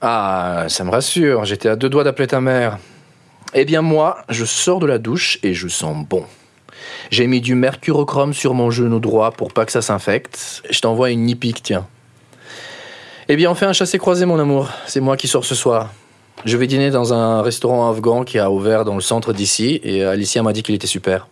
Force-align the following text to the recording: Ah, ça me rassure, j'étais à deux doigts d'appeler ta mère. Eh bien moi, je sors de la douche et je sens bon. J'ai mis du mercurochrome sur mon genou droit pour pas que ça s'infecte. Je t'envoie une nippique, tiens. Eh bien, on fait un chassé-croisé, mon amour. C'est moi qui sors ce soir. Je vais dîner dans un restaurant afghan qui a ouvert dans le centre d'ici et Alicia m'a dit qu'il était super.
Ah, 0.00 0.66
ça 0.68 0.84
me 0.84 0.90
rassure, 0.90 1.44
j'étais 1.44 1.68
à 1.68 1.76
deux 1.76 1.88
doigts 1.88 2.04
d'appeler 2.04 2.28
ta 2.28 2.40
mère. 2.40 2.78
Eh 3.54 3.64
bien 3.64 3.82
moi, 3.82 4.18
je 4.28 4.44
sors 4.44 4.78
de 4.78 4.86
la 4.86 4.98
douche 4.98 5.38
et 5.42 5.54
je 5.54 5.66
sens 5.66 6.06
bon. 6.08 6.24
J'ai 7.10 7.26
mis 7.26 7.40
du 7.40 7.54
mercurochrome 7.54 8.32
sur 8.32 8.54
mon 8.54 8.70
genou 8.70 9.00
droit 9.00 9.32
pour 9.32 9.52
pas 9.52 9.64
que 9.64 9.72
ça 9.72 9.82
s'infecte. 9.82 10.62
Je 10.70 10.80
t'envoie 10.80 11.10
une 11.10 11.24
nippique, 11.24 11.62
tiens. 11.62 11.86
Eh 13.28 13.36
bien, 13.36 13.50
on 13.50 13.54
fait 13.54 13.66
un 13.66 13.72
chassé-croisé, 13.72 14.24
mon 14.24 14.38
amour. 14.38 14.70
C'est 14.86 15.00
moi 15.00 15.16
qui 15.16 15.28
sors 15.28 15.44
ce 15.44 15.54
soir. 15.54 15.90
Je 16.44 16.56
vais 16.56 16.66
dîner 16.66 16.90
dans 16.90 17.12
un 17.12 17.42
restaurant 17.42 17.90
afghan 17.90 18.24
qui 18.24 18.38
a 18.38 18.50
ouvert 18.50 18.84
dans 18.84 18.94
le 18.94 19.00
centre 19.00 19.32
d'ici 19.32 19.80
et 19.82 20.04
Alicia 20.04 20.42
m'a 20.42 20.52
dit 20.52 20.62
qu'il 20.62 20.74
était 20.74 20.86
super. 20.86 21.26